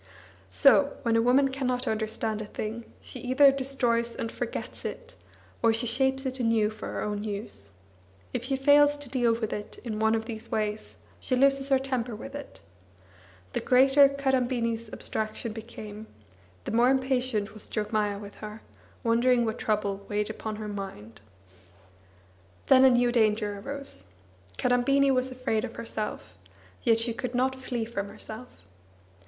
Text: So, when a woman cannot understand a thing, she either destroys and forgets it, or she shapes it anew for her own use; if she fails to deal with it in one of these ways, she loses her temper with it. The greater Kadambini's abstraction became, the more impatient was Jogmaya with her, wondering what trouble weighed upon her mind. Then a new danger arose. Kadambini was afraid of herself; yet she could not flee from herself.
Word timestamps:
So, 0.49 0.97
when 1.03 1.15
a 1.15 1.21
woman 1.21 1.49
cannot 1.49 1.87
understand 1.87 2.41
a 2.41 2.47
thing, 2.47 2.85
she 3.01 3.19
either 3.19 3.51
destroys 3.51 4.15
and 4.15 4.31
forgets 4.31 4.83
it, 4.83 5.13
or 5.61 5.71
she 5.73 5.85
shapes 5.85 6.25
it 6.25 6.39
anew 6.39 6.71
for 6.71 6.87
her 6.91 7.01
own 7.03 7.23
use; 7.23 7.69
if 8.33 8.43
she 8.45 8.55
fails 8.55 8.97
to 8.97 9.09
deal 9.09 9.33
with 9.35 9.53
it 9.53 9.77
in 9.83 9.99
one 9.99 10.15
of 10.15 10.25
these 10.25 10.49
ways, 10.49 10.97
she 11.19 11.35
loses 11.35 11.69
her 11.69 11.77
temper 11.77 12.15
with 12.15 12.33
it. 12.33 12.61
The 13.53 13.59
greater 13.59 14.09
Kadambini's 14.09 14.91
abstraction 14.91 15.53
became, 15.53 16.07
the 16.63 16.71
more 16.71 16.89
impatient 16.89 17.53
was 17.53 17.69
Jogmaya 17.69 18.19
with 18.19 18.33
her, 18.37 18.63
wondering 19.03 19.45
what 19.45 19.59
trouble 19.59 20.03
weighed 20.09 20.31
upon 20.31 20.55
her 20.55 20.67
mind. 20.67 21.21
Then 22.65 22.83
a 22.85 22.89
new 22.89 23.11
danger 23.11 23.59
arose. 23.63 24.05
Kadambini 24.57 25.11
was 25.11 25.29
afraid 25.29 25.63
of 25.63 25.75
herself; 25.75 26.33
yet 26.81 26.99
she 26.99 27.13
could 27.13 27.35
not 27.35 27.61
flee 27.61 27.85
from 27.85 28.09
herself. 28.09 28.47